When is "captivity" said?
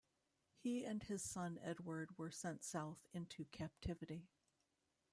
3.51-4.29